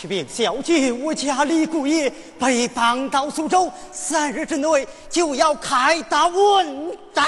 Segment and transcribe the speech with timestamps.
[0.00, 7.26] 启禀小姐，我家李姑爷被绑到苏州，三日之内就要开打问斩。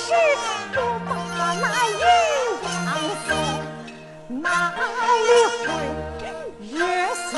[0.00, 0.10] 是
[0.72, 0.76] 不
[1.08, 1.10] 把
[1.60, 2.02] 那银
[2.62, 2.68] 两
[3.26, 3.28] 送
[4.40, 5.28] 哪里
[5.66, 5.66] 回？
[6.60, 6.72] 日
[7.14, 7.30] 下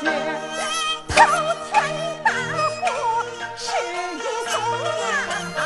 [0.00, 0.02] 绝
[1.08, 1.10] 头
[1.68, 1.72] 前
[2.24, 2.26] 大
[2.80, 2.82] 户
[3.56, 3.64] 是
[4.16, 4.54] 一宗
[5.56, 5.58] 啊。